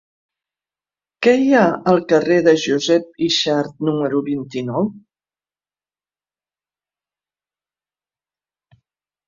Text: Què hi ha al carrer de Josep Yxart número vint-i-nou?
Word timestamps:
Què 1.27 1.33
hi 1.41 1.51
ha 1.57 1.65
al 1.91 2.01
carrer 2.13 2.37
de 2.47 2.53
Josep 2.63 3.21
Yxart 3.27 3.85
número 3.89 4.23
vint-i-nou? 4.31 4.89